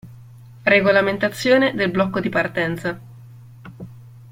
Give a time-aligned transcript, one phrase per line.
[0.65, 2.99] Regolamentazione del blocco di partenza.